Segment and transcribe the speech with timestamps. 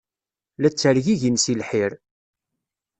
[0.61, 1.91] La ttergigin seg lḥir.